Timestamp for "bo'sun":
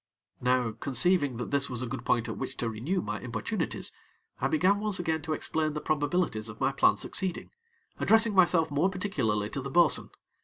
9.69-10.09